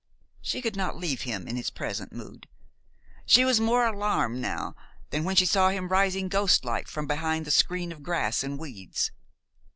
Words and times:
She 0.41 0.63
could 0.63 0.75
not 0.75 0.97
leave 0.97 1.21
him 1.21 1.47
in 1.47 1.57
his 1.57 1.69
present 1.69 2.11
mood. 2.11 2.47
She 3.27 3.45
was 3.45 3.59
more 3.59 3.85
alarmed 3.85 4.39
now 4.41 4.75
than 5.11 5.23
when 5.25 5.35
she 5.35 5.45
saw 5.45 5.69
him 5.69 5.89
rising 5.89 6.27
ghostlike 6.27 6.87
from 6.87 7.05
behind 7.05 7.45
the 7.45 7.51
screen 7.51 7.91
of 7.91 8.01
grass 8.01 8.43
and 8.43 8.57
weeds. 8.57 9.11